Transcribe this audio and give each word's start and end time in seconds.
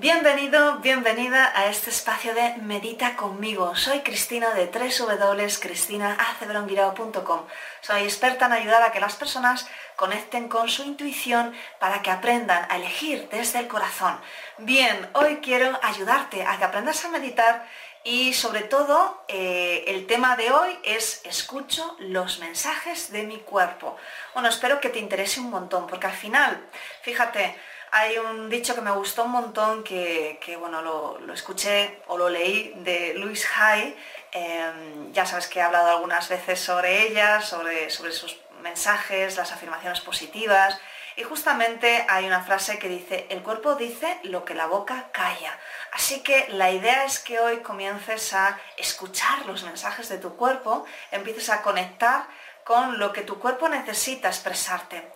Bienvenido, 0.00 0.78
bienvenida 0.78 1.52
a 1.54 1.66
este 1.66 1.90
espacio 1.90 2.34
de 2.34 2.56
Medita 2.62 3.16
conmigo. 3.16 3.76
Soy 3.76 4.00
Cristina 4.00 4.54
de 4.54 4.68
www.cristinaacebrongirao.com. 4.68 7.40
Soy 7.82 8.04
experta 8.04 8.46
en 8.46 8.54
ayudar 8.54 8.82
a 8.82 8.92
que 8.92 9.00
las 9.00 9.16
personas 9.16 9.68
conecten 9.96 10.48
con 10.48 10.70
su 10.70 10.84
intuición 10.84 11.52
para 11.78 12.00
que 12.00 12.10
aprendan 12.10 12.66
a 12.70 12.76
elegir 12.76 13.28
desde 13.30 13.58
el 13.58 13.68
corazón. 13.68 14.18
Bien, 14.56 15.10
hoy 15.12 15.40
quiero 15.42 15.78
ayudarte 15.82 16.46
a 16.46 16.56
que 16.56 16.64
aprendas 16.64 17.04
a 17.04 17.10
meditar 17.10 17.66
y 18.02 18.32
sobre 18.32 18.62
todo 18.62 19.22
eh, 19.28 19.84
el 19.86 20.06
tema 20.06 20.34
de 20.36 20.50
hoy 20.50 20.78
es 20.82 21.20
escucho 21.26 21.96
los 21.98 22.38
mensajes 22.38 23.12
de 23.12 23.24
mi 23.24 23.40
cuerpo. 23.40 23.98
Bueno, 24.32 24.48
espero 24.48 24.80
que 24.80 24.88
te 24.88 24.98
interese 24.98 25.40
un 25.40 25.50
montón 25.50 25.86
porque 25.86 26.06
al 26.06 26.14
final, 26.14 26.66
fíjate, 27.02 27.54
hay 27.92 28.18
un 28.18 28.48
dicho 28.48 28.74
que 28.74 28.80
me 28.80 28.90
gustó 28.92 29.24
un 29.24 29.32
montón, 29.32 29.82
que, 29.82 30.56
bueno, 30.58 30.82
lo, 30.82 31.32
escuché 31.32 32.00
o 32.06 32.16
lo 32.16 32.28
leí 32.28 32.72
de 32.76 33.14
Louise 33.14 33.46
Hay. 33.56 33.96
Em, 34.32 35.12
ya 35.12 35.26
sabes 35.26 35.48
que 35.48 35.58
he 35.58 35.62
hablado 35.62 35.90
algunas 35.90 36.28
veces 36.28 36.60
sobre 36.60 37.06
ella, 37.08 37.40
sobre, 37.40 37.90
sobre 37.90 38.12
sus 38.12 38.36
mensajes, 38.62 39.36
las 39.36 39.52
afirmaciones 39.52 40.00
positivas. 40.00 40.78
Y 41.16 41.24
justamente 41.24 42.06
hay 42.08 42.26
una 42.26 42.42
frase 42.42 42.78
que 42.78 42.88
dice, 42.88 43.26
el 43.30 43.42
cuerpo 43.42 43.74
dice 43.74 44.18
lo 44.22 44.44
que 44.44 44.54
la 44.54 44.66
boca 44.66 45.08
calla. 45.12 45.58
Así 45.92 46.22
que 46.22 46.46
la 46.50 46.70
idea 46.70 47.04
es 47.04 47.18
que 47.18 47.40
hoy 47.40 47.58
comiences 47.58 48.32
a 48.32 48.58
escuchar 48.76 49.44
los 49.46 49.64
mensajes 49.64 50.08
de 50.08 50.18
tu 50.18 50.36
cuerpo, 50.36 50.86
empieces 51.10 51.50
a 51.50 51.62
conectar 51.62 52.26
con 52.64 52.98
lo 53.00 53.12
que 53.12 53.22
tu 53.22 53.40
cuerpo 53.40 53.68
necesita 53.68 54.28
expresarte. 54.28 55.10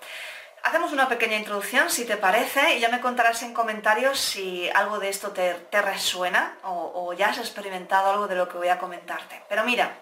Hacemos 0.64 0.92
una 0.92 1.10
pequeña 1.10 1.36
introducción, 1.36 1.90
si 1.90 2.06
te 2.06 2.16
parece, 2.16 2.76
y 2.76 2.80
ya 2.80 2.88
me 2.88 3.02
contarás 3.02 3.42
en 3.42 3.52
comentarios 3.52 4.18
si 4.18 4.70
algo 4.70 4.98
de 4.98 5.10
esto 5.10 5.32
te, 5.32 5.54
resuena 5.82 6.56
o, 6.62 7.12
ya 7.12 7.28
has 7.28 7.36
experimentado 7.36 8.10
algo 8.10 8.28
de 8.28 8.34
lo 8.34 8.48
que 8.48 8.56
voy 8.56 8.68
a 8.68 8.78
comentarte. 8.78 9.42
Pero 9.46 9.62
mira, 9.64 9.92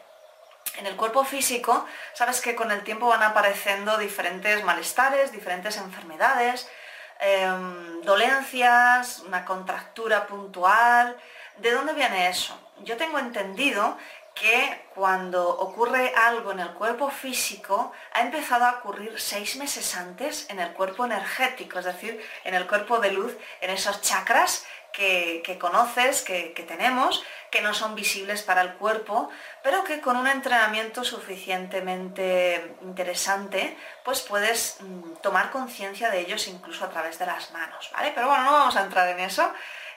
en 0.79 0.87
el 0.87 0.95
cuerpo 0.95 1.25
físico, 1.25 1.85
sabes 2.13 2.41
que 2.41 2.55
con 2.55 2.71
el 2.71 2.85
tiempo 2.85 3.09
van 3.09 3.25
apareciendo 3.25 3.99
diferentes 3.99 4.63
malestares, 4.63 5.33
diferentes 5.33 5.77
enfermedades, 5.79 6.71
em, 7.19 8.01
dolencias, 8.03 9.19
una 9.27 9.45
contractura 9.45 10.29
puntual. 10.29 11.17
¿De 11.57 11.73
dónde 11.73 11.93
viene 11.93 12.29
eso? 12.29 12.57
Yo 12.85 12.97
tengo 12.97 13.19
entendido 13.19 13.99
que 14.35 14.87
cuando 14.95 15.49
ocurre 15.49 16.13
algo 16.17 16.53
en 16.53 16.61
el 16.61 16.71
cuerpo 16.71 17.11
físico 17.11 17.93
ha 18.13 18.21
empezado 18.21 18.65
a 18.65 18.79
ocurrir 18.79 19.21
seis 19.21 19.57
meses 19.57 19.97
antes 19.97 20.49
en 20.51 20.59
el 20.59 20.73
cuerpo 20.73 21.05
energético, 21.05 21.79
es 21.79 21.85
decir, 21.85 22.23
en 22.45 22.55
el 22.55 22.67
cuerpo 22.67 22.99
de 22.99 23.13
luz, 23.13 23.37
en 23.61 23.71
esos 23.71 24.01
chakras 24.01 24.65
que, 24.93 25.59
conoces, 25.61 26.23
que, 26.23 26.53
que, 26.53 26.63
tenemos, 26.63 27.25
que 27.51 27.63
no 27.63 27.73
son 27.75 27.95
visibles 27.95 28.43
para 28.43 28.61
el 28.61 28.75
cuerpo, 28.75 29.31
pero 29.63 29.85
que 29.85 30.01
con 30.01 30.17
un 30.17 30.27
entrenamiento 30.27 31.03
suficientemente 31.03 32.77
interesante, 32.83 33.77
pues 34.05 34.21
puedes 34.21 34.77
mm, 34.81 35.15
tomar 35.23 35.51
conciencia 35.51 36.11
de 36.11 36.21
ellos 36.21 36.47
incluso 36.47 36.85
a 36.85 36.91
través 36.91 37.19
de 37.19 37.27
las 37.27 37.51
manos, 37.53 37.91
¿vale? 37.93 38.13
Pero 38.15 38.29
bueno, 38.29 38.45
no 38.45 38.53
vamos 38.53 38.77
a 38.77 38.83
entrar 38.83 39.09
en 39.09 39.21
eso. 39.21 39.51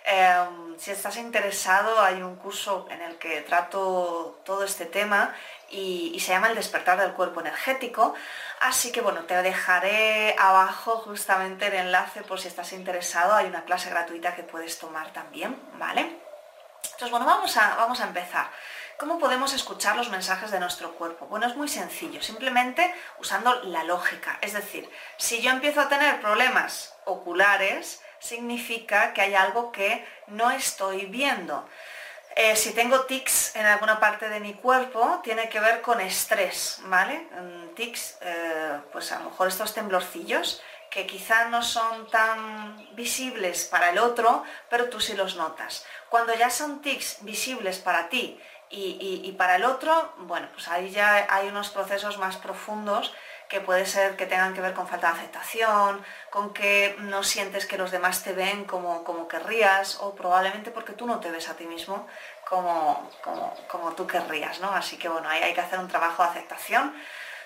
Em, 0.08 0.78
si 0.78 0.92
estás 0.92 1.18
interesado, 1.18 2.00
hay 2.00 2.22
un 2.22 2.36
curso 2.36 2.86
en 2.92 3.02
el 3.02 3.18
que 3.18 3.42
trato 3.42 4.40
todo 4.46 4.64
este 4.64 4.86
tema 4.86 5.34
y, 5.70 6.20
se 6.20 6.32
llama 6.32 6.50
El 6.50 6.56
despertar 6.56 7.00
del 7.00 7.14
cuerpo 7.14 7.42
energético. 7.42 8.14
Así 8.62 8.92
que 8.92 9.02
bueno, 9.02 9.22
te 9.22 9.42
dejaré 9.42 10.36
abajo 10.38 10.98
justamente 10.98 11.68
el 11.68 11.74
enlace 11.74 12.22
por 12.22 12.40
si 12.40 12.48
estás 12.48 12.72
interesado. 12.74 13.34
Hay 13.34 13.48
una 13.48 13.66
clase 13.66 13.90
gratuita 13.90 14.36
que 14.36 14.44
puedes 14.44 14.78
tomar 14.78 15.12
también, 15.12 15.60
¿vale? 15.80 16.02
Entonces 16.84 17.10
bueno, 17.10 17.26
vamos 17.26 17.58
a, 17.58 17.76
vamos 17.76 18.00
a 18.00 18.06
empezar. 18.06 18.48
¿Cómo 18.98 19.18
podemos 19.18 19.54
escuchar 19.54 19.96
los 19.98 20.10
mensajes 20.10 20.52
de 20.52 20.60
nuestro 20.60 20.94
cuerpo? 20.94 21.26
Bueno, 21.26 21.48
es 21.48 21.56
muy 21.56 21.68
sencillo, 21.68 22.22
simplemente 22.22 22.94
usando 23.20 23.54
la 23.64 23.84
lógica. 23.84 24.38
Es 24.42 24.54
decir, 24.54 24.90
si 25.18 25.42
yo 25.42 25.50
empiezo 25.50 25.82
a 25.82 25.90
tener 25.90 26.22
problemas 26.22 26.96
oculares, 27.06 28.02
significa 28.20 29.14
que 29.14 29.22
hay 29.22 29.36
algo 29.36 29.72
que 29.72 30.06
no 30.28 30.52
estoy 30.52 31.06
viendo. 31.06 31.68
Eh, 32.36 32.58
si 32.58 32.74
tengo 32.74 33.06
tics 33.06 33.56
en 33.56 33.66
alguna 33.66 33.98
parte 33.98 34.28
de 34.28 34.42
mi 34.42 34.56
cuerpo, 34.56 35.22
tiene 35.24 35.48
que 35.48 35.62
ver 35.62 35.81
con 35.81 36.02
estrés, 36.02 36.80
¿vale? 36.84 37.30
Mm, 37.31 37.75
tics, 37.75 38.18
eh, 38.22 38.80
pues 38.92 39.12
a 39.14 39.20
lo 39.20 39.30
mejor 39.30 39.48
estos 39.48 39.74
temblorcillos 39.74 40.62
que 40.90 41.08
quizá 41.08 41.46
no 41.46 41.62
son 41.64 42.09
tan 42.09 42.94
visibles 42.96 43.66
para 43.66 43.90
el 43.90 44.00
otro, 44.00 44.44
pero 44.70 44.90
tú 44.90 45.00
sí 45.00 45.14
los 45.14 45.36
notas. 45.38 45.86
Cuando 46.09 46.34
ya 46.36 46.50
son 46.50 46.81
tics 46.81 47.18
visibles 47.22 47.80
para 47.80 48.09
ti 48.09 48.40
y, 48.70 49.22
y 49.24 49.31
para 49.34 49.56
el 49.56 49.64
otro, 49.64 50.14
bueno, 50.20 50.48
pues 50.54 50.68
ahí 50.68 50.90
ya 50.90 51.28
hay 51.30 51.48
unos 51.48 51.70
procesos 51.70 52.18
más 52.18 52.36
profundos 52.38 53.14
que 53.50 53.61
puede 53.61 53.85
ser 53.85 54.16
que 54.16 54.25
tengan 54.25 54.53
que 54.53 54.61
ver 54.61 54.73
con 54.73 54.88
falta 54.88 55.11
de 55.11 55.19
aceptación, 55.19 56.03
con 56.29 56.53
que 56.53 56.95
no 57.00 57.23
sientes 57.23 57.66
que 57.66 57.78
los 57.78 57.91
demás 57.91 58.23
te 58.23 58.33
ven 58.33 58.66
como, 58.66 59.03
como 59.03 59.28
querrías 59.28 60.00
o 60.01 60.16
probablemente 60.16 60.72
porque 60.72 60.94
tú 60.94 61.06
no 61.06 61.19
te 61.19 61.31
ves 61.31 61.50
a 61.50 61.56
ti 61.56 61.66
mismo 61.66 62.07
como, 62.47 63.09
como, 63.67 63.94
tú 63.94 64.07
querrías, 64.07 64.59
¿no? 64.59 64.69
Así 64.69 64.97
que 64.97 65.09
bueno, 65.09 65.28
hay 65.29 65.53
que 65.53 65.61
hacer 65.61 65.79
un 65.79 65.88
trabajo 65.88 66.23
de 66.23 66.29
aceptación. 66.29 66.94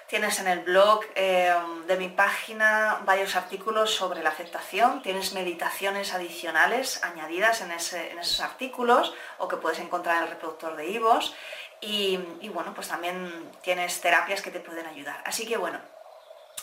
Tienes 0.07 0.39
en 0.39 0.47
el 0.47 0.61
blog 0.61 1.01
eh, 1.13 1.53
de 1.85 1.95
mi 1.95 2.09
página 2.09 2.99
varios 3.05 3.35
artículos 3.35 3.93
sobre 3.93 4.23
la 4.23 4.31
aceptación, 4.31 5.03
tienes 5.03 5.33
meditaciones 5.33 6.16
adicionales 6.16 7.03
añadidas 7.03 7.61
en, 7.61 7.71
esos 7.71 8.39
artículos 8.39 9.13
o 9.37 9.47
que 9.47 9.57
puedes 9.57 9.77
encontrar 9.77 10.17
en 10.17 10.23
el 10.23 10.29
reproductor 10.29 10.75
de 10.75 10.87
Ivos 10.87 11.35
y, 11.81 12.50
bueno, 12.50 12.73
pues 12.73 12.88
también 12.88 13.51
tienes 13.62 14.01
terapias 14.01 14.41
que 14.41 14.51
te 14.51 14.59
pueden 14.59 14.85
ayudar. 14.85 15.22
Así 15.25 15.47
que 15.47 15.57
bueno, 15.57 15.79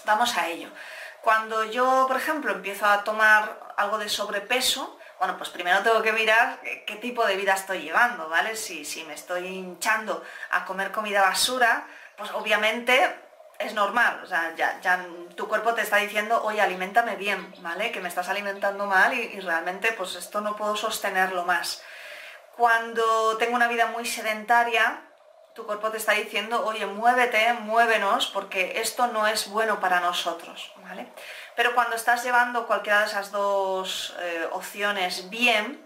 vamos 0.04 0.36
a 0.36 0.48
ello. 0.48 0.68
Cuando 1.22 1.64
yo, 1.64 2.04
por 2.06 2.16
ejemplo, 2.16 2.52
empiezo 2.52 2.86
a 2.86 3.02
tomar 3.02 3.74
algo 3.76 3.98
de 3.98 4.08
sobrepeso, 4.08 4.98
bueno, 5.18 5.36
pues 5.38 5.48
primero 5.48 5.82
tengo 5.82 6.02
que 6.02 6.12
mirar 6.12 6.60
qué 6.86 6.96
tipo 6.96 7.24
de 7.26 7.36
vida 7.36 7.54
estoy 7.54 7.80
llevando, 7.80 8.28
¿vale? 8.28 8.54
Si, 8.54 8.84
si 8.84 9.04
me 9.04 9.14
estoy 9.14 9.46
hinchando 9.46 10.22
a 10.50 10.64
comer 10.64 10.92
comida 10.92 11.22
basura, 11.22 11.86
pues 12.16 12.30
obviamente 12.32 13.16
es 13.58 13.72
normal, 13.72 14.20
o 14.22 14.26
sea, 14.26 14.54
ya, 14.54 14.78
ya, 14.82 15.06
tu 15.34 15.48
cuerpo 15.48 15.72
te 15.72 15.80
está 15.80 15.96
diciendo, 15.96 16.42
oye, 16.44 16.60
alimentame 16.60 17.16
bien, 17.16 17.54
¿vale? 17.60 17.90
Que 17.90 18.00
me 18.00 18.08
estás 18.08 18.28
alimentando 18.28 18.86
mal 18.86 19.14
y, 19.14 19.22
y, 19.22 19.40
realmente 19.40 19.92
pues 19.92 20.14
esto 20.14 20.42
no 20.42 20.56
puedo 20.56 20.76
sostenerlo 20.76 21.44
más. 21.44 21.82
Cuando 22.54 23.36
tengo 23.38 23.56
una 23.56 23.68
vida 23.68 23.86
muy 23.86 24.04
sedentaria, 24.04 25.05
tu 25.56 25.64
cuerpo 25.64 25.90
te 25.90 25.96
está 25.96 26.12
diciendo, 26.12 26.66
oye, 26.66 26.84
muévete, 26.84 27.54
muévenos, 27.54 28.26
porque 28.26 28.78
esto 28.82 29.06
no 29.06 29.26
es 29.26 29.48
bueno 29.48 29.80
para 29.80 30.00
nosotros, 30.00 30.70
¿vale? 30.84 31.06
Pero 31.56 31.74
cuando 31.74 31.96
estás 31.96 32.22
llevando 32.22 32.66
cualquiera 32.66 33.00
de 33.00 33.06
esas 33.06 33.30
dos 33.32 34.14
eh, 34.20 34.46
opciones 34.52 35.30
bien, 35.30 35.82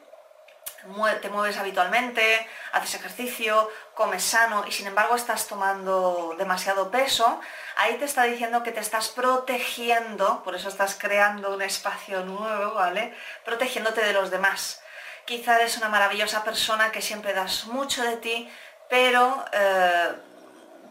te 1.21 1.29
mueves 1.29 1.57
habitualmente, 1.57 2.49
haces 2.73 2.95
ejercicio, 2.95 3.71
comes 3.95 4.25
sano 4.25 4.65
y 4.67 4.73
sin 4.73 4.89
embargo 4.89 5.15
estás 5.15 5.47
tomando 5.47 6.35
demasiado 6.37 6.91
peso, 6.91 7.41
ahí 7.77 7.95
te 7.99 8.07
está 8.07 8.25
diciendo 8.25 8.65
que 8.65 8.73
te 8.73 8.81
estás 8.81 9.09
protegiendo, 9.11 10.43
por 10.43 10.57
eso 10.57 10.69
estás 10.69 10.97
creando 10.99 11.55
un 11.55 11.63
espacio 11.63 12.25
nuevo, 12.25 12.75
¿vale? 12.75 13.15
Protegiéndote 13.45 14.05
de 14.05 14.15
los 14.15 14.31
demás. 14.31 14.83
Quizá 15.27 15.61
eres 15.61 15.77
una 15.77 15.89
maravillosa 15.89 16.43
persona 16.43 16.91
que 16.91 17.03
siempre 17.03 17.35
das 17.35 17.67
mucho 17.67 18.03
de 18.03 18.17
ti, 18.17 18.51
pero 18.91 19.45
eh, 19.53 20.13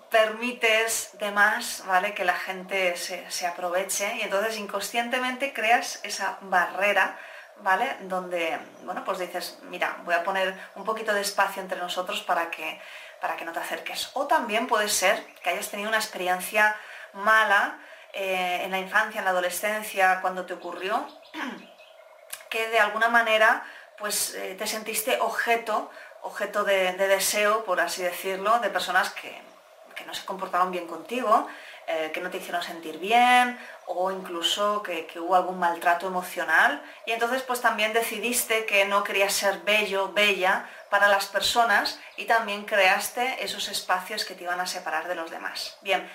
permites 0.09 1.11
de 1.19 1.31
más, 1.31 1.83
¿vale? 1.85 2.13
Que 2.13 2.25
la 2.25 2.33
gente 2.33 2.95
se, 2.97 3.47
aproveche 3.47 4.15
y 4.15 4.21
entonces 4.21 4.57
inconscientemente 4.57 5.53
creas 5.53 5.99
esa 6.03 6.37
barrera, 6.41 7.19
¿vale? 7.57 7.97
Donde, 8.01 8.57
bueno, 8.83 9.03
pues 9.03 9.19
dices, 9.19 9.59
mira, 9.63 9.97
voy 10.05 10.15
a 10.15 10.23
poner 10.23 10.57
un 10.75 10.85
poquito 10.85 11.13
de 11.13 11.21
espacio 11.21 11.61
entre 11.61 11.77
nosotros 11.77 12.21
para 12.23 12.49
que, 12.49 12.81
para 13.21 13.35
que 13.35 13.45
no 13.45 13.51
te 13.51 13.59
acerques. 13.59 14.09
O 14.13 14.25
también 14.25 14.65
puede 14.65 14.87
ser 14.87 15.23
que 15.43 15.51
hayas 15.51 15.69
tenido 15.69 15.89
una 15.89 15.99
experiencia 15.99 16.75
mala 17.13 17.79
eh, 18.13 18.61
en 18.63 18.71
la 18.71 18.79
infancia, 18.79 19.19
en 19.19 19.25
la 19.25 19.31
adolescencia, 19.31 20.19
cuando 20.21 20.45
te 20.45 20.53
ocurrió, 20.53 21.05
que 22.49 22.69
de 22.69 22.79
alguna 22.79 23.09
manera 23.09 23.63
pues 23.99 24.33
eh, 24.35 24.55
te 24.57 24.65
sentiste 24.65 25.19
objeto 25.19 25.91
objeto 26.21 26.63
de, 26.63 26.93
deseo, 26.93 27.63
por 27.63 27.81
así 27.81 28.01
decirlo, 28.01 28.59
de 28.59 28.69
personas 28.69 29.09
que, 29.11 29.41
que 29.95 30.05
no 30.05 30.13
se 30.13 30.25
comportaron 30.25 30.71
bien 30.71 30.87
contigo, 30.87 31.47
eh, 31.87 32.11
que 32.13 32.21
no 32.21 32.29
te 32.29 32.37
hicieron 32.37 32.61
sentir 32.61 32.99
bien 32.99 33.59
o 33.87 34.11
incluso 34.11 34.83
que, 34.83 35.07
que, 35.07 35.19
hubo 35.19 35.35
algún 35.35 35.57
maltrato 35.57 36.05
emocional. 36.05 36.83
Y 37.05 37.11
entonces 37.13 37.41
pues 37.41 37.61
también 37.61 37.93
decidiste 37.93 38.65
que 38.65 38.85
no 38.85 39.03
querías 39.03 39.33
ser 39.33 39.59
bello, 39.61 40.11
bella 40.13 40.69
para 40.89 41.07
las 41.07 41.25
personas 41.25 41.99
y 42.15 42.25
también 42.25 42.65
creaste 42.65 43.43
esos 43.43 43.69
espacios 43.69 44.25
que 44.25 44.35
te 44.35 44.43
iban 44.43 44.59
a 44.59 44.67
separar 44.67 45.07
de 45.07 45.15
los 45.15 45.31
demás. 45.31 45.77
Bien, 45.81 46.07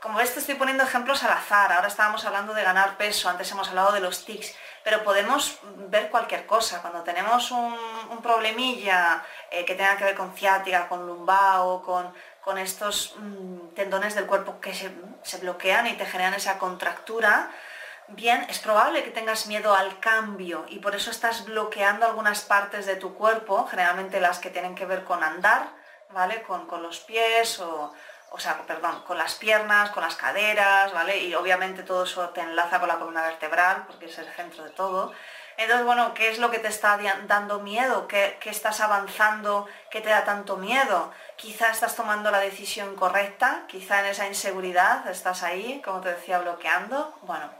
como 0.00 0.18
ves 0.18 0.32
te 0.32 0.38
estoy 0.40 0.54
poniendo 0.54 0.84
ejemplos 0.84 1.24
al 1.24 1.32
azar, 1.32 1.72
ahora 1.72 1.88
estábamos 1.88 2.24
hablando 2.24 2.54
de 2.54 2.62
ganar 2.62 2.96
peso, 2.96 3.28
antes 3.28 3.50
hemos 3.50 3.68
hablado 3.68 3.92
de 3.92 4.00
los 4.00 4.24
tics, 4.24 4.54
pero 4.84 5.04
podemos 5.04 5.58
ver 5.90 6.10
cualquier 6.10 6.46
cosa. 6.46 6.80
Cuando 6.80 7.02
tenemos 7.02 7.50
un, 7.50 7.76
problemilla 8.22 9.24
eh, 9.50 9.64
que 9.64 9.74
tenga 9.74 9.96
que 9.96 10.04
ver 10.04 10.14
con 10.14 10.34
ciática, 10.34 10.88
con 10.88 11.06
lumbao, 11.06 11.82
con, 11.82 12.12
con 12.42 12.58
estos 12.58 13.14
mm, 13.18 13.74
tendones 13.74 14.14
del 14.14 14.26
cuerpo 14.26 14.60
que 14.60 14.74
se, 14.74 14.90
se 15.22 15.38
bloquean 15.38 15.86
y 15.86 15.94
te 15.94 16.06
generan 16.06 16.34
esa 16.34 16.58
contractura, 16.58 17.50
bien, 18.08 18.44
es 18.48 18.58
probable 18.58 19.04
que 19.04 19.10
tengas 19.10 19.46
miedo 19.46 19.74
al 19.74 20.00
cambio 20.00 20.64
y 20.68 20.78
por 20.78 20.94
eso 20.96 21.10
estás 21.10 21.44
bloqueando 21.44 22.06
algunas 22.06 22.42
partes 22.42 22.86
de 22.86 22.96
tu 22.96 23.14
cuerpo, 23.14 23.66
generalmente 23.70 24.20
las 24.20 24.38
que 24.38 24.50
tienen 24.50 24.74
que 24.74 24.86
ver 24.86 25.04
con 25.04 25.22
andar, 25.22 25.68
¿vale? 26.10 26.42
Con, 26.42 26.66
con 26.66 26.82
los 26.82 27.00
pies 27.00 27.60
o, 27.60 27.92
o 28.30 28.38
sea, 28.38 28.58
perdón, 28.66 29.02
con 29.06 29.18
las 29.18 29.34
piernas, 29.34 29.90
con 29.90 30.02
las 30.02 30.16
caderas, 30.16 30.92
¿vale? 30.92 31.18
Y 31.18 31.34
obviamente 31.34 31.82
todo 31.82 32.04
eso 32.04 32.28
te 32.30 32.40
enlaza 32.40 32.78
con 32.78 32.88
la 32.88 32.98
columna 32.98 33.22
vertebral, 33.22 33.84
porque 33.86 34.06
es 34.06 34.18
el 34.18 34.26
centro 34.34 34.64
de 34.64 34.70
todo. 34.70 35.12
Entonces, 35.58 35.84
bueno, 35.84 36.14
¿qué 36.14 36.30
es 36.30 36.38
lo 36.38 36.52
que 36.52 36.60
te 36.60 36.68
está 36.68 36.96
dando 37.26 37.58
miedo? 37.58 38.06
¿Qué, 38.06 38.38
estás 38.44 38.80
avanzando 38.80 39.66
que 39.90 40.00
te 40.00 40.08
da 40.08 40.24
tanto 40.24 40.56
miedo? 40.56 41.12
Quizá 41.34 41.70
estás 41.70 41.96
tomando 41.96 42.30
la 42.30 42.38
decisión 42.38 42.94
correcta, 42.94 43.64
quizá 43.66 43.98
en 44.00 44.06
esa 44.06 44.28
inseguridad 44.28 45.04
estás 45.08 45.42
ahí, 45.42 45.82
como 45.84 46.00
te 46.00 46.14
decía, 46.14 46.38
bloqueando. 46.38 47.18
Bueno, 47.22 47.50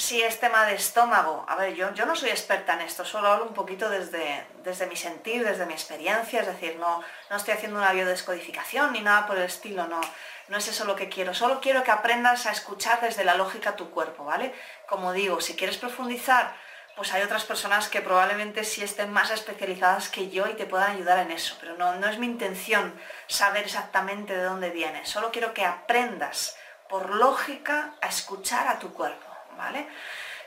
si 0.00 0.22
es 0.22 0.40
tema 0.40 0.64
de 0.64 0.76
estómago, 0.76 1.44
a 1.46 1.56
ver, 1.56 1.74
yo, 1.74 1.90
no 1.90 2.16
soy 2.16 2.30
experta 2.30 2.72
en 2.72 2.80
esto, 2.80 3.04
solo 3.04 3.28
hablo 3.28 3.44
un 3.44 3.52
poquito 3.52 3.90
desde, 3.90 4.46
desde 4.64 4.86
mi 4.86 4.96
sentir, 4.96 5.44
desde 5.44 5.66
mi 5.66 5.74
experiencia, 5.74 6.40
es 6.40 6.46
decir, 6.46 6.76
no, 6.80 7.04
no 7.28 7.36
estoy 7.36 7.52
haciendo 7.52 7.78
una 7.78 7.92
biodescodificación 7.92 8.94
ni 8.94 9.02
nada 9.02 9.26
por 9.26 9.36
el 9.36 9.42
estilo, 9.42 9.86
no, 9.88 10.00
no 10.48 10.56
es 10.56 10.66
eso 10.68 10.86
lo 10.86 10.96
que 10.96 11.10
quiero, 11.10 11.34
solo 11.34 11.60
quiero 11.60 11.82
que 11.82 11.90
aprendas 11.90 12.46
a 12.46 12.52
escuchar 12.52 13.02
desde 13.02 13.24
la 13.24 13.34
lógica 13.34 13.76
tu 13.76 13.90
cuerpo, 13.90 14.24
¿vale? 14.24 14.54
Como 14.88 15.12
digo, 15.12 15.42
si 15.42 15.54
quieres 15.54 15.76
profundizar, 15.76 16.56
pues 16.96 17.12
hay 17.12 17.20
otras 17.20 17.44
personas 17.44 17.90
que 17.90 18.00
probablemente 18.00 18.64
sí 18.64 18.82
estén 18.82 19.12
más 19.12 19.30
especializadas 19.30 20.08
que 20.08 20.30
yo 20.30 20.48
y 20.48 20.54
te 20.54 20.64
puedan 20.64 20.92
ayudar 20.92 21.18
en 21.18 21.30
eso, 21.30 21.58
pero 21.60 21.76
no, 21.76 21.96
no 21.96 22.08
es 22.08 22.16
mi 22.16 22.24
intención 22.24 22.98
saber 23.26 23.64
exactamente 23.64 24.34
de 24.34 24.44
dónde 24.44 24.70
viene, 24.70 25.04
solo 25.04 25.30
quiero 25.30 25.52
que 25.52 25.66
aprendas 25.66 26.56
por 26.88 27.14
lógica 27.14 27.92
a 28.00 28.08
escuchar 28.08 28.66
a 28.66 28.78
tu 28.78 28.94
cuerpo. 28.94 29.29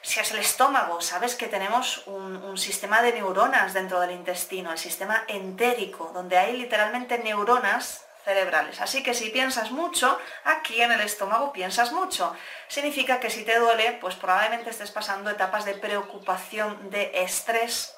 Si 0.02 0.20
es 0.20 0.32
el 0.32 0.40
estómago, 0.40 1.00
sabes 1.00 1.36
que 1.36 1.48
tenemos 1.48 2.06
un, 2.08 2.58
sistema 2.58 3.02
de 3.02 3.14
neuronas 3.14 3.74
dentro 3.74 4.00
del 4.02 4.12
intestino, 4.12 4.72
el 4.72 4.78
sistema 4.78 5.24
entérico, 5.28 6.12
donde 6.14 6.38
hay 6.38 6.58
literalmente 6.58 7.18
neuronas 7.20 8.06
cerebrales. 8.26 8.82
Así 8.82 9.02
que 9.02 9.14
si 9.14 9.30
piensas 9.30 9.72
mucho, 9.72 10.20
aquí 10.44 10.82
en 10.82 10.92
el 10.92 11.02
estómago 11.02 11.54
piensas 11.54 11.94
mucho. 11.94 12.36
Significa 12.68 13.20
que 13.20 13.30
si 13.30 13.44
te 13.44 13.58
duele, 13.58 13.98
pues 14.02 14.16
probablemente 14.16 14.70
estés 14.70 14.92
pasando 14.92 15.30
etapas 15.30 15.64
de 15.66 15.76
preocupación, 15.76 16.90
de 16.90 17.12
estrés, 17.24 17.96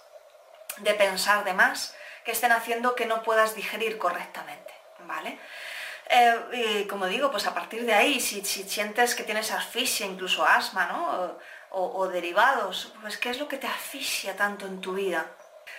de 0.78 0.94
pensar 0.94 1.44
de 1.44 1.54
más, 1.54 1.96
que 2.24 2.32
estén 2.32 2.52
haciendo 2.52 2.96
que 2.96 3.06
no 3.06 3.24
puedas 3.24 3.56
digerir 3.56 3.98
correctamente, 3.98 4.74
¿vale? 5.00 5.40
Eh, 6.10 6.86
como 6.90 7.08
digo, 7.08 7.32
pues 7.32 7.48
a 7.48 7.54
partir 7.54 7.86
de 7.86 7.94
ahí, 7.94 8.20
si, 8.20 8.44
sientes 8.44 9.16
que 9.16 9.24
tienes 9.24 9.52
asfixia, 9.52 10.06
incluso 10.06 10.46
asma, 10.46 10.86
¿no? 10.86 11.38
O, 11.78 12.08
derivados, 12.08 12.94
pues 13.02 13.18
¿qué 13.18 13.32
es 13.32 13.40
lo 13.40 13.50
que 13.50 13.58
te 13.58 13.68
asfixia 13.68 14.38
tanto 14.38 14.66
en 14.66 14.80
tu 14.80 14.94
vida? 14.94 15.26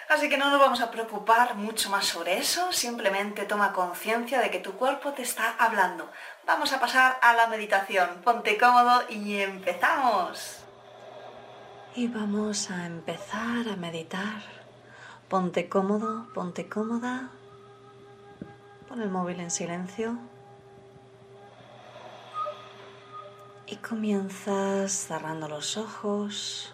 Así 0.09 0.29
que 0.29 0.37
no 0.37 0.51
nos 0.51 0.61
vamos 0.61 0.81
a 0.83 0.91
preocupar 0.91 1.55
mucho 1.55 1.89
más 1.91 2.05
sobre 2.05 2.39
eso, 2.39 2.71
simplemente 2.73 3.45
toma 3.45 3.73
conciencia 3.73 4.41
de 4.41 4.51
que 4.51 4.59
tu 4.59 4.73
cuerpo 4.73 5.13
te 5.13 5.23
está 5.23 5.57
hablando. 5.59 6.11
Vamos 6.45 6.73
a 6.73 6.81
pasar 6.81 7.19
a 7.23 7.33
la 7.35 7.47
meditación. 7.47 8.21
Ponte 8.23 8.59
cómodo 8.59 9.05
y 9.09 9.41
empezamos. 9.41 10.59
Y 11.95 12.09
vamos 12.09 12.71
a 12.71 12.87
empezar 12.87 13.69
a 13.69 13.77
meditar. 13.77 14.43
Ponte 15.29 15.69
cómodo, 15.69 16.29
ponte 16.35 16.69
cómoda. 16.69 17.31
Pon 18.89 19.03
el 19.03 19.11
móvil 19.11 19.41
en 19.41 19.51
silencio. 19.51 20.17
Y 23.67 23.77
comienzas 23.77 24.93
cerrando 24.93 25.49
los 25.49 25.77
ojos, 25.77 26.73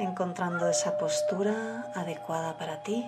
encontrando 0.00 0.68
esa 0.68 0.98
postura 0.98 1.92
adecuada 1.94 2.58
para 2.58 2.82
ti. 2.82 3.04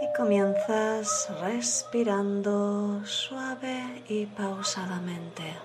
Y 0.00 0.16
comienzas 0.16 1.28
respirando 1.40 3.04
suave 3.04 4.04
y 4.08 4.26
pausadamente, 4.26 5.56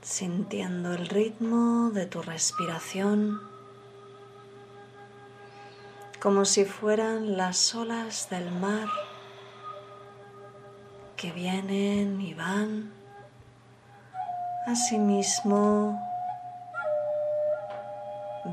sintiendo 0.00 0.94
el 0.94 1.08
ritmo 1.08 1.90
de 1.90 2.06
tu 2.06 2.22
respiración 2.22 3.55
como 6.26 6.44
si 6.44 6.64
fueran 6.64 7.36
las 7.36 7.72
olas 7.72 8.28
del 8.30 8.50
mar 8.50 8.88
que 11.16 11.30
vienen 11.30 12.20
y 12.20 12.34
van. 12.34 12.92
Asimismo, 14.66 15.96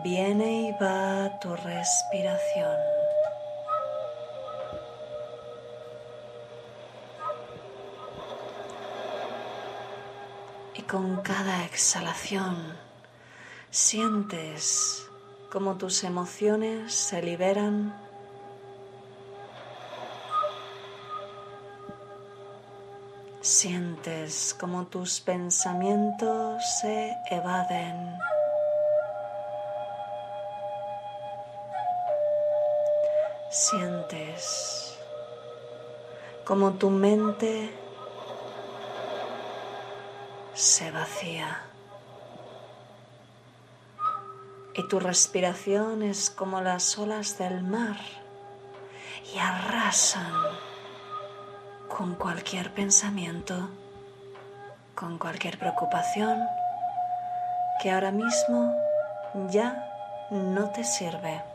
viene 0.04 0.68
y 0.68 0.72
va 0.74 1.40
tu 1.40 1.56
respiración. 1.56 2.78
Y 10.75 10.84
con 10.84 11.24
cada 11.24 11.66
exhalación 11.66 12.78
sientes 13.72 15.10
como 15.54 15.78
tus 15.78 16.04
emociones 16.04 16.92
se 16.96 17.22
liberan. 17.22 17.94
Sientes 23.39 24.56
como 24.60 24.88
tus 24.88 25.22
pensamientos 25.22 26.63
se 26.82 27.16
evaden. 27.30 28.18
Sientes 33.51 34.98
como 36.46 36.74
tu 36.74 36.89
mente 36.89 37.70
se 40.56 40.89
vacía. 40.89 41.73
Y 44.75 44.88
tu 44.88 45.00
respiración 45.00 46.01
es 46.03 46.30
como 46.30 46.62
las 46.62 46.98
olas 46.98 47.38
del 47.38 47.62
mar 47.62 47.98
y 49.34 49.38
arrasan 49.38 50.32
con 51.88 52.15
cualquier 52.15 52.74
pensamiento, 52.74 53.70
con 54.96 55.18
cualquier 55.18 55.60
preocupación 55.60 56.39
que 57.82 57.92
ahora 57.92 58.12
mismo 58.12 58.75
ya 59.50 59.89
no 60.32 60.70
te 60.72 60.84
sirve. 60.84 61.52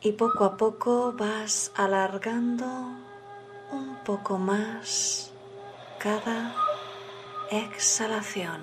Y 0.00 0.12
poco 0.12 0.44
a 0.44 0.56
poco 0.56 1.12
vas 1.12 1.72
alargando 1.74 2.66
un 3.72 3.96
poco 4.04 4.38
más 4.38 5.32
cada 5.98 6.54
exhalación. 7.50 8.62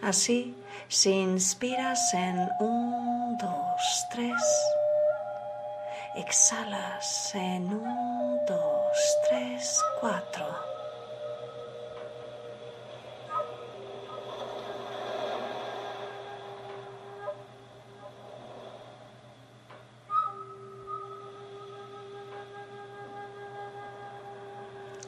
Así, 0.00 0.54
si 0.88 1.10
inspiras 1.12 2.14
en 2.14 2.48
un, 2.60 3.36
dos, 3.38 4.06
tres, 4.12 4.42
exhalas 6.16 7.34
en 7.34 7.72
un, 7.74 8.38
dos, 8.46 9.16
tres, 9.28 9.82
cuatro. 10.00 10.73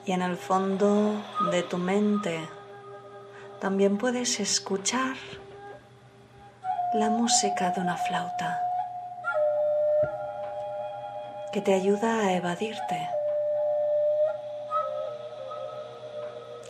Y 0.06 0.12
en 0.12 0.22
el 0.22 0.36
fondo 0.36 1.20
de 1.50 1.64
tu 1.64 1.78
mente 1.78 2.48
también 3.60 3.98
puedes 3.98 4.38
escuchar 4.38 5.16
la 6.94 7.10
música 7.10 7.72
de 7.72 7.80
una 7.80 7.96
flauta 7.96 8.62
que 11.52 11.60
te 11.60 11.74
ayuda 11.74 12.20
a 12.20 12.32
evadirte, 12.34 13.08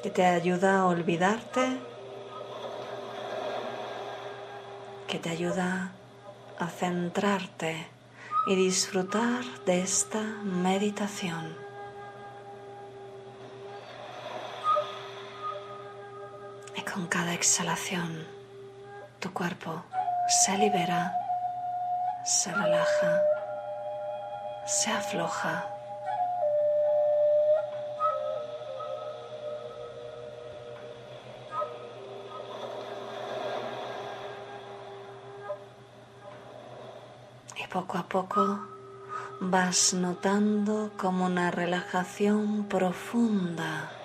que 0.02 0.10
te 0.10 0.24
ayuda 0.24 0.80
a 0.80 0.86
olvidarte, 0.86 1.76
que 5.08 5.18
te 5.18 5.28
ayuda 5.28 5.92
a 6.58 6.68
centrarte 6.68 7.86
y 8.46 8.54
disfrutar 8.56 9.44
de 9.66 9.82
esta 9.82 10.22
meditación. 10.42 11.65
Con 16.96 17.08
cada 17.08 17.34
exhalación 17.34 18.26
tu 19.20 19.30
cuerpo 19.34 19.84
se 20.30 20.56
libera, 20.56 21.12
se 22.24 22.50
relaja, 22.50 23.20
se 24.66 24.90
afloja. 24.90 25.66
poco 37.72 37.98
a 37.98 38.08
poco 38.08 38.58
vas 39.38 39.92
notando 39.92 40.92
como 40.96 41.26
una 41.26 41.50
relajación 41.50 42.64
profunda 42.64 43.95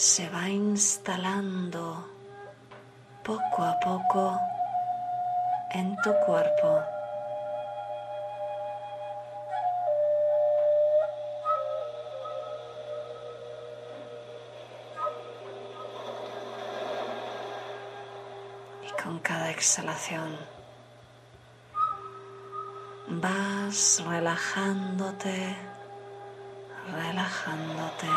se 0.00 0.30
va 0.30 0.48
instalando 0.48 2.08
poco 3.22 3.62
a 3.62 3.78
poco 3.80 4.40
en 5.72 5.94
tu 5.96 6.10
cuerpo. 6.24 6.82
Y 18.88 19.02
con 19.02 19.18
cada 19.18 19.50
exhalación 19.50 20.34
vas 23.06 24.02
relajándote, 24.06 25.54
relajándote, 26.90 28.08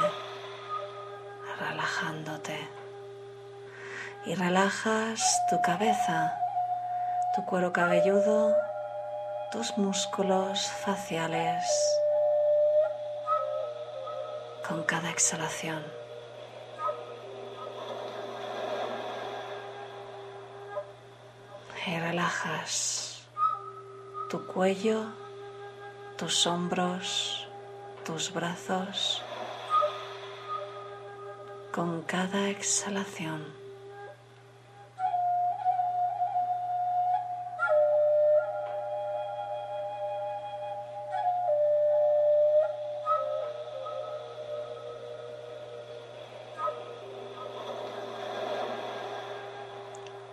relajándote. 1.63 2.57
Y 4.25 4.35
relajas 4.35 5.21
tu 5.49 5.61
cabeza, 5.61 6.37
tu 7.35 7.45
cuero 7.45 7.73
cabelludo, 7.73 8.55
tus 9.51 9.77
músculos 9.77 10.69
faciales 10.85 11.65
con 14.67 14.83
cada 14.83 15.09
exhalación. 15.09 15.83
Y 21.85 21.99
relajas 21.99 23.21
tu 24.29 24.47
cuello, 24.47 25.03
tus 26.17 26.47
hombros, 26.47 27.45
tus 28.05 28.31
brazos, 28.33 29.21
con 31.73 32.03
cada 32.03 32.49
exhalación. 32.49 33.41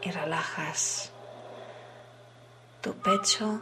Y 0.02 0.10
relajas 0.10 1.10
tu 2.82 2.92
pecho 2.94 3.60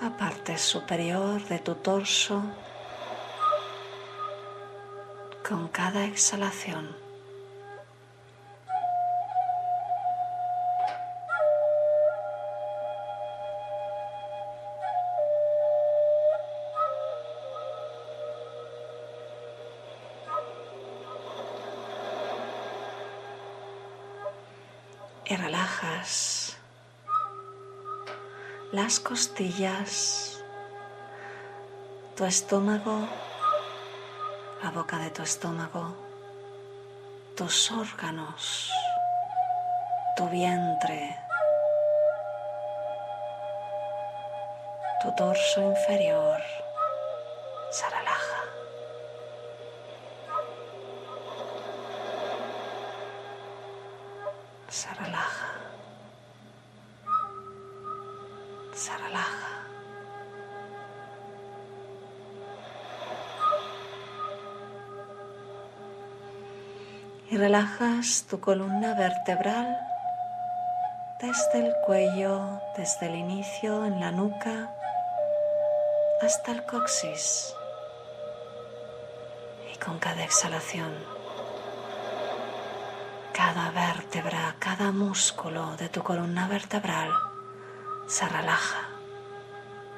la 0.00 0.16
parte 0.16 0.56
superior 0.56 1.42
de 1.44 1.58
tu 1.58 1.74
torso 1.74 2.42
con 5.46 5.68
cada 5.68 6.06
exhalación. 6.06 6.96
Y 25.26 25.36
relajas 25.36 26.56
las 28.72 28.98
costillas, 28.98 30.42
tu 32.16 32.24
estómago, 32.24 33.08
la 34.64 34.70
boca 34.70 34.96
de 34.98 35.10
tu 35.10 35.22
estómago, 35.22 35.94
tus 37.36 37.70
órganos, 37.70 38.70
tu 40.16 40.26
vientre, 40.30 41.18
tu 45.02 45.12
dorso 45.18 45.60
inferior 45.60 46.40
se 47.70 47.84
relaja. 47.90 48.40
Se 54.70 54.88
relaja. 54.94 55.48
se 58.72 58.96
relaja. 58.96 59.63
Y 67.30 67.36
relajas 67.36 68.26
tu 68.28 68.38
columna 68.38 68.94
vertebral 68.94 69.78
desde 71.20 71.66
el 71.66 71.74
cuello, 71.86 72.60
desde 72.76 73.06
el 73.06 73.16
inicio 73.16 73.86
en 73.86 73.98
la 73.98 74.10
nuca 74.10 74.70
hasta 76.20 76.52
el 76.52 76.64
coxis. 76.66 77.54
Y 79.72 79.78
con 79.78 79.98
cada 79.98 80.22
exhalación, 80.22 80.92
cada 83.32 83.70
vértebra, 83.70 84.56
cada 84.58 84.92
músculo 84.92 85.76
de 85.76 85.88
tu 85.88 86.02
columna 86.02 86.46
vertebral 86.46 87.10
se 88.06 88.28
relaja, 88.28 88.88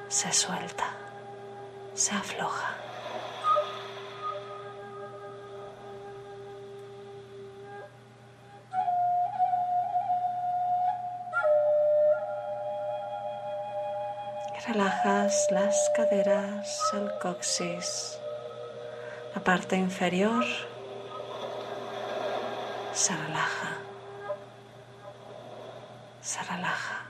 se 0.07 0.31
suelta, 0.31 0.85
se 1.93 2.15
afloja. 2.15 2.76
Relajas 14.65 15.47
las 15.51 15.91
caderas, 15.95 16.81
el 16.93 17.11
coxis, 17.19 18.17
la 19.35 19.43
parte 19.43 19.75
inferior. 19.75 20.45
Se 22.93 23.15
relaja, 23.15 23.77
se 26.21 26.41
relaja. 26.43 27.03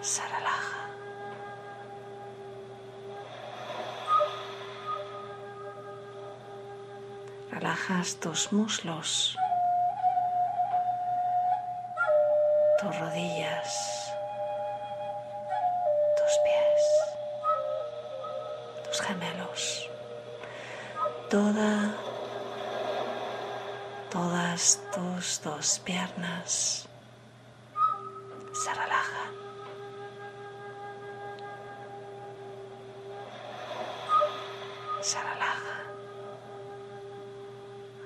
Se 0.00 0.22
relaja. 0.22 0.88
Relajas 7.52 8.16
tus 8.16 8.52
muslos, 8.52 9.36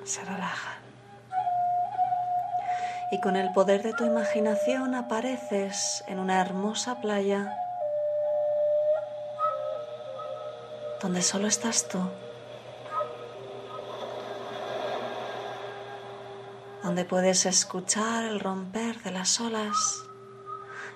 se 0.07 0.25
relajan. 0.25 0.79
Y 3.11 3.21
con 3.21 3.37
el 3.37 3.53
poder 3.53 3.83
de 3.83 3.93
tu 3.93 4.05
imaginación 4.05 4.95
apareces 4.95 6.03
en 6.09 6.19
una 6.19 6.41
hermosa 6.41 7.01
playa 7.01 7.57
donde 11.01 11.23
solo 11.23 11.47
estás 11.47 11.87
tú. 11.89 12.01
donde 16.87 17.05
puedes 17.05 17.47
escuchar 17.47 18.23
el 18.27 18.39
romper 18.39 19.03
de 19.03 19.11
las 19.11 19.41
olas 19.41 20.05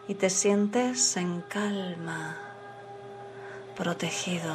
y 0.06 0.14
te 0.14 0.30
sientes 0.30 1.16
en 1.16 1.40
calma, 1.40 2.36
protegido, 3.74 4.54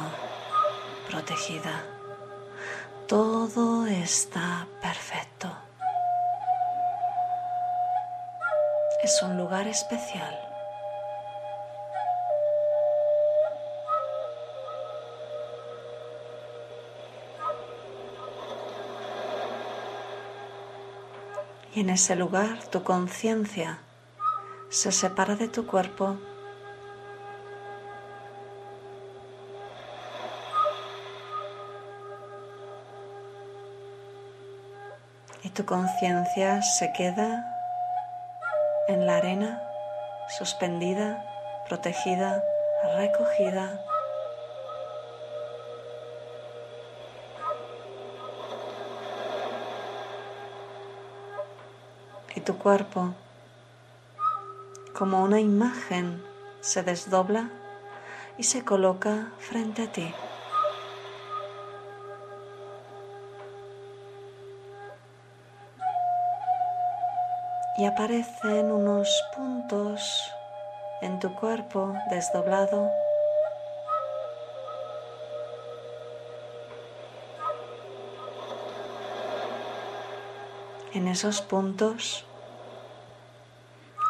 protegida. 1.10 1.95
Todo 3.08 3.86
está 3.86 4.66
perfecto. 4.82 5.48
Es 9.00 9.22
un 9.22 9.36
lugar 9.38 9.68
especial. 9.68 10.36
Y 21.72 21.80
en 21.82 21.90
ese 21.90 22.16
lugar 22.16 22.58
tu 22.72 22.82
conciencia 22.82 23.78
se 24.68 24.90
separa 24.90 25.36
de 25.36 25.46
tu 25.46 25.64
cuerpo 25.68 26.16
tu 35.56 35.64
conciencia 35.64 36.60
se 36.60 36.92
queda 36.92 37.50
en 38.88 39.06
la 39.06 39.16
arena, 39.16 39.62
suspendida, 40.28 41.24
protegida, 41.66 42.44
recogida. 42.94 43.80
Y 52.34 52.40
tu 52.42 52.58
cuerpo, 52.58 53.14
como 54.92 55.22
una 55.22 55.40
imagen, 55.40 56.22
se 56.60 56.82
desdobla 56.82 57.48
y 58.36 58.42
se 58.42 58.62
coloca 58.62 59.32
frente 59.38 59.84
a 59.84 59.86
ti. 59.90 60.14
Y 67.78 67.84
aparecen 67.84 68.72
unos 68.72 69.22
puntos 69.34 70.32
en 71.02 71.18
tu 71.20 71.34
cuerpo 71.34 71.94
desdoblado. 72.10 72.90
En 80.94 81.08
esos 81.08 81.42
puntos 81.42 82.24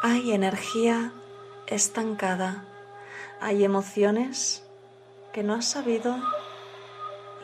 hay 0.03 0.33
energía 0.33 1.13
estancada, 1.67 2.65
hay 3.41 3.65
emociones 3.65 4.65
que 5.33 5.43
no 5.43 5.55
has 5.55 5.65
sabido 5.65 6.17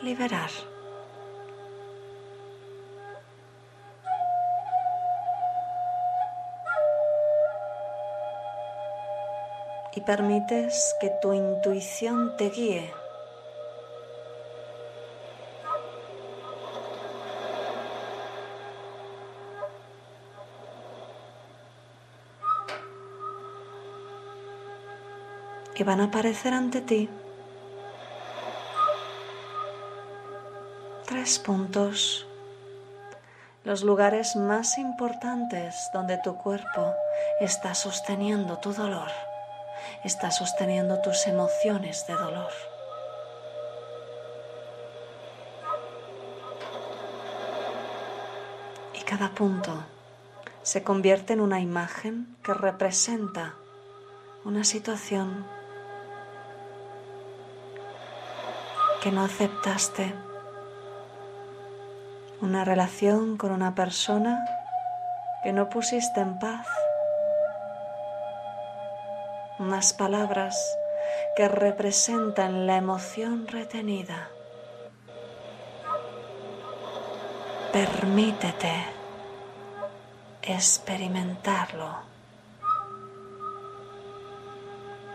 liberar. 0.00 0.50
Permites 10.02 10.94
que 11.00 11.10
tu 11.20 11.32
intuición 11.32 12.36
te 12.36 12.50
guíe. 12.50 12.92
Y 25.74 25.84
van 25.84 26.00
a 26.00 26.04
aparecer 26.04 26.54
ante 26.54 26.80
ti 26.80 27.08
tres 31.08 31.40
puntos, 31.40 32.24
los 33.64 33.82
lugares 33.82 34.36
más 34.36 34.78
importantes 34.78 35.74
donde 35.92 36.18
tu 36.18 36.36
cuerpo 36.36 36.94
está 37.40 37.74
sosteniendo 37.74 38.58
tu 38.58 38.72
dolor 38.72 39.10
está 40.04 40.30
sosteniendo 40.30 41.00
tus 41.00 41.26
emociones 41.26 42.06
de 42.06 42.14
dolor. 42.14 42.52
Y 48.94 49.02
cada 49.02 49.30
punto 49.30 49.84
se 50.62 50.82
convierte 50.82 51.32
en 51.32 51.40
una 51.40 51.60
imagen 51.60 52.36
que 52.42 52.54
representa 52.54 53.54
una 54.44 54.64
situación 54.64 55.46
que 59.02 59.10
no 59.10 59.24
aceptaste, 59.24 60.14
una 62.40 62.64
relación 62.64 63.36
con 63.36 63.50
una 63.50 63.74
persona 63.74 64.44
que 65.42 65.52
no 65.52 65.68
pusiste 65.68 66.20
en 66.20 66.38
paz 66.38 66.66
unas 69.58 69.92
palabras 69.92 70.56
que 71.36 71.48
representan 71.48 72.66
la 72.66 72.76
emoción 72.76 73.46
retenida. 73.46 74.30
Permítete 77.72 78.72
experimentarlo. 80.42 81.96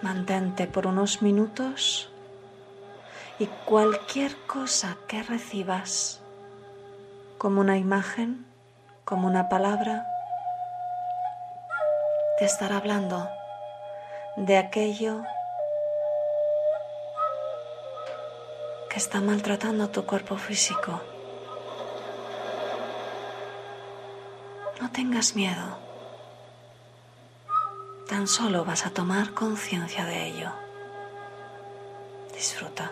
Mantente 0.02 0.68
por 0.68 0.88
unos 0.88 1.22
minutos 1.22 2.12
y 3.40 3.48
cualquier 3.66 4.36
cosa 4.48 4.98
que 5.08 5.22
recibas, 5.22 6.22
como 7.38 7.62
una 7.62 7.78
imagen, 7.78 8.46
como 9.06 9.28
una 9.28 9.50
palabra, 9.50 10.08
te 12.40 12.46
estará 12.46 12.78
hablando 12.78 13.37
de 14.38 14.56
aquello 14.56 15.24
que 18.88 18.98
está 18.98 19.20
maltratando 19.20 19.90
tu 19.90 20.06
cuerpo 20.06 20.38
físico. 20.38 21.02
No 24.80 24.92
tengas 24.92 25.36
miedo. 25.36 25.80
Tan 28.08 28.28
solo 28.28 28.64
vas 28.64 28.86
a 28.86 28.92
tomar 28.92 29.34
conciencia 29.34 30.06
de 30.06 30.28
ello. 30.28 30.52
Disfruta. 32.32 32.92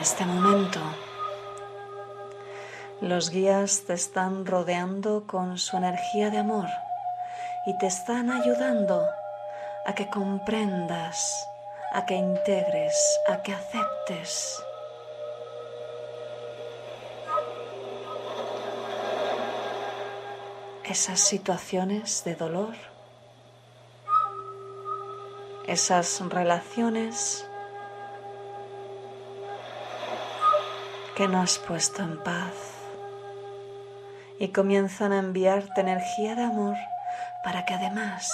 Este 0.00 0.24
momento 0.24 0.80
los 3.00 3.30
guías 3.30 3.84
te 3.86 3.92
están 3.92 4.46
rodeando 4.46 5.26
con 5.26 5.58
su 5.58 5.76
energía 5.76 6.30
de 6.30 6.38
amor 6.38 6.68
y 7.66 7.76
te 7.78 7.86
están 7.86 8.30
ayudando 8.30 9.06
a 9.84 9.94
que 9.94 10.08
comprendas, 10.08 11.46
a 11.92 12.06
que 12.06 12.14
integres, 12.14 12.94
a 13.28 13.42
que 13.42 13.52
aceptes. 13.52 14.62
esas 20.88 21.18
situaciones 21.18 22.22
de 22.24 22.36
dolor, 22.36 22.74
esas 25.66 26.20
relaciones 26.28 27.44
que 31.16 31.28
no 31.28 31.40
has 31.40 31.58
puesto 31.58 32.02
en 32.02 32.22
paz 32.22 32.52
y 34.38 34.48
comienzan 34.48 35.12
a 35.12 35.18
enviarte 35.18 35.80
energía 35.80 36.34
de 36.34 36.42
amor 36.42 36.76
para 37.42 37.64
que 37.64 37.72
además 37.72 38.30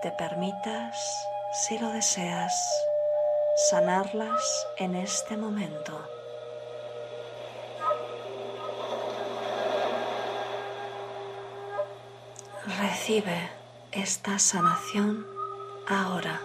te 0.00 0.10
permitas, 0.12 0.96
si 1.52 1.78
lo 1.78 1.90
deseas, 1.90 2.54
sanarlas 3.70 4.66
en 4.78 4.94
este 4.94 5.36
momento. 5.36 6.08
Recibe 12.80 13.50
esta 13.92 14.38
sanación 14.38 15.26
ahora. 15.86 16.40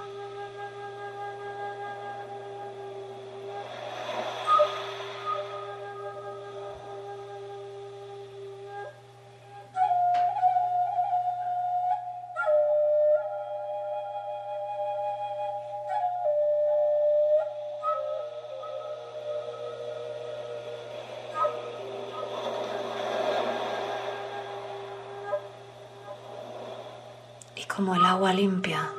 Como 27.83 27.95
el 27.95 28.05
agua 28.05 28.31
limpia, 28.31 28.89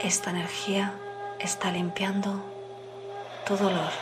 esta 0.00 0.30
energía 0.30 0.94
está 1.38 1.70
limpiando 1.70 2.42
tu 3.46 3.56
dolor, 3.56 3.92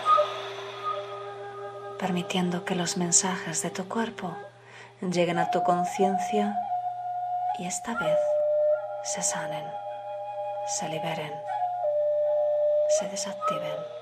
permitiendo 1.99 2.65
que 2.65 2.75
los 2.75 2.97
mensajes 2.97 3.61
de 3.61 3.69
tu 3.69 3.87
cuerpo 3.87 4.35
lleguen 5.03 5.39
a 5.39 5.51
tu 5.51 5.63
conciencia 5.63 6.57
y 7.59 7.67
esta 7.67 7.93
vez 7.99 8.19
se 9.05 9.21
sanen, 9.21 9.67
se 10.79 10.89
liberen, 10.89 11.35
se 12.99 13.09
desactiven. 13.11 14.00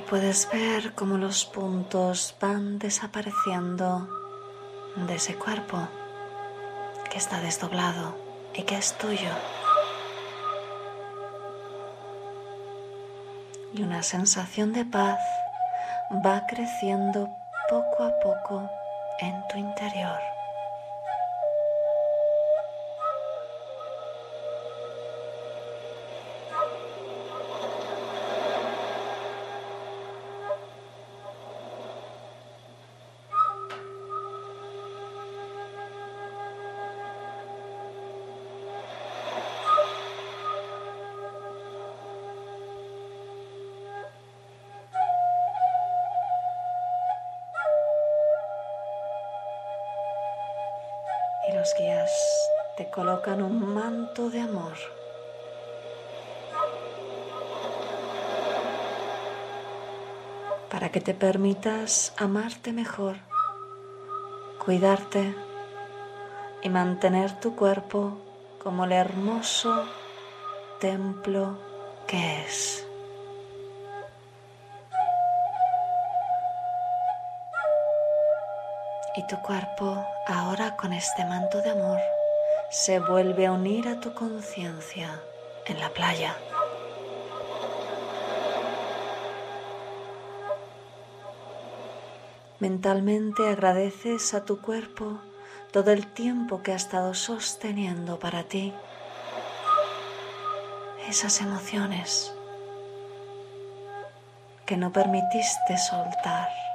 Puedes 0.00 0.48
ver 0.50 0.94
cómo 0.94 1.18
los 1.18 1.44
puntos 1.44 2.34
van 2.40 2.78
desapareciendo 2.78 4.08
de 4.96 5.14
ese 5.14 5.34
cuerpo 5.36 5.88
que 7.10 7.18
está 7.18 7.40
desdoblado 7.40 8.16
y 8.54 8.62
que 8.62 8.76
es 8.76 8.96
tuyo. 8.98 9.30
Y 13.74 13.82
una 13.82 14.02
sensación 14.02 14.72
de 14.72 14.84
paz 14.84 15.20
va 16.24 16.46
creciendo 16.46 17.28
poco 17.68 18.04
a 18.04 18.12
poco 18.20 18.70
en 19.20 19.46
tu 19.48 19.58
interior. 19.58 20.39
Los 51.60 51.74
guías 51.74 52.10
te 52.78 52.88
colocan 52.88 53.42
un 53.42 53.74
manto 53.74 54.30
de 54.30 54.40
amor. 54.40 54.78
Para 60.70 60.90
que 60.90 61.02
te 61.02 61.12
permitas 61.12 62.14
amarte 62.16 62.72
mejor, 62.72 63.16
cuidarte 64.64 65.34
y 66.62 66.70
mantener 66.70 67.38
tu 67.40 67.54
cuerpo 67.54 68.16
como 68.62 68.86
el 68.86 68.92
hermoso 68.92 69.84
templo 70.80 71.58
que 72.06 72.44
es. 72.46 72.89
Y 79.20 79.22
tu 79.24 79.36
cuerpo, 79.42 80.02
ahora 80.26 80.78
con 80.78 80.94
este 80.94 81.26
manto 81.26 81.60
de 81.60 81.68
amor, 81.68 82.00
se 82.70 83.00
vuelve 83.00 83.44
a 83.44 83.52
unir 83.52 83.86
a 83.86 84.00
tu 84.00 84.14
conciencia 84.14 85.20
en 85.66 85.78
la 85.78 85.90
playa. 85.90 86.34
Mentalmente 92.60 93.46
agradeces 93.46 94.32
a 94.32 94.46
tu 94.46 94.62
cuerpo 94.62 95.18
todo 95.70 95.90
el 95.90 96.06
tiempo 96.06 96.62
que 96.62 96.72
ha 96.72 96.76
estado 96.76 97.12
sosteniendo 97.12 98.18
para 98.18 98.44
ti 98.44 98.72
esas 101.06 101.42
emociones 101.42 102.32
que 104.64 104.78
no 104.78 104.90
permitiste 104.90 105.76
soltar. 105.76 106.69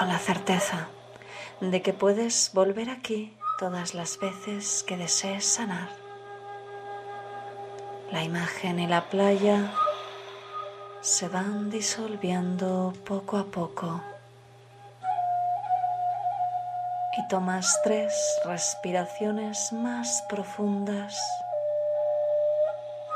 Con 0.00 0.08
la 0.08 0.18
certeza 0.18 0.88
de 1.60 1.82
que 1.82 1.92
puedes 1.92 2.52
volver 2.54 2.88
aquí 2.88 3.36
todas 3.58 3.92
las 3.92 4.18
veces 4.18 4.82
que 4.82 4.96
desees 4.96 5.44
sanar. 5.44 5.90
La 8.10 8.24
imagen 8.24 8.80
y 8.80 8.86
la 8.86 9.10
playa 9.10 9.70
se 11.02 11.28
van 11.28 11.68
disolviendo 11.68 12.94
poco 13.04 13.36
a 13.36 13.44
poco. 13.44 14.00
Y 17.18 17.28
tomas 17.28 17.78
tres 17.84 18.14
respiraciones 18.46 19.70
más 19.70 20.24
profundas 20.30 21.20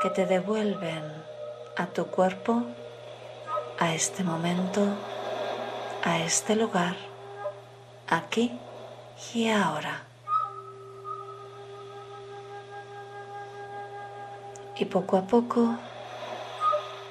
que 0.03 0.11
te 0.11 0.27
devuelven 0.27 1.03
a 1.77 1.87
tu 1.87 2.05
cuerpo, 2.05 2.61
a 3.79 3.95
este 3.95 4.23
momento, 4.23 4.95
a 6.05 6.19
este 6.23 6.55
lugar, 6.55 6.95
aquí 8.07 8.51
y 9.33 9.49
ahora. 9.49 10.03
Y 14.77 14.85
poco 14.85 15.17
a 15.17 15.25
poco, 15.25 15.75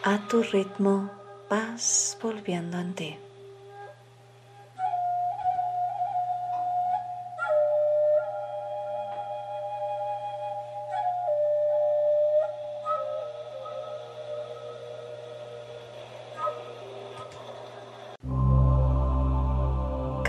a 0.05 0.19
tu 0.29 0.43
ritmo, 0.45 1.11
vas 1.51 2.17
volviendo 2.23 2.79
en 2.79 2.95
ti. 2.95 3.24